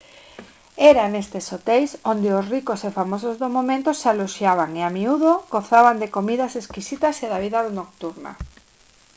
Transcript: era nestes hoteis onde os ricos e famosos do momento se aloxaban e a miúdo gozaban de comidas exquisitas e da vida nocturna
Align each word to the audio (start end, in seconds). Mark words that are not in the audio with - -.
era 0.91 1.03
nestes 1.15 1.45
hoteis 1.55 1.89
onde 2.11 2.29
os 2.39 2.45
ricos 2.55 2.81
e 2.87 2.89
famosos 2.99 3.35
do 3.41 3.47
momento 3.57 3.89
se 3.99 4.05
aloxaban 4.13 4.71
e 4.79 4.81
a 4.87 4.89
miúdo 4.97 5.31
gozaban 5.53 5.97
de 6.01 6.11
comidas 6.17 6.53
exquisitas 6.61 7.15
e 7.23 7.25
da 7.31 7.39
vida 7.45 7.59
nocturna 7.79 8.31